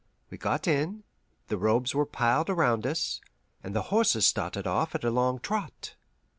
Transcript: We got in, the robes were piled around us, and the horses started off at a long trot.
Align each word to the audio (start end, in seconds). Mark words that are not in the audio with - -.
We 0.31 0.37
got 0.39 0.67
in, 0.67 1.03
the 1.47 1.59
robes 1.59 1.93
were 1.93 2.07
piled 2.07 2.49
around 2.49 2.87
us, 2.87 3.21
and 3.63 3.75
the 3.75 3.83
horses 3.93 4.25
started 4.25 4.65
off 4.65 4.95
at 4.95 5.03
a 5.03 5.11
long 5.11 5.37
trot. 5.39 5.93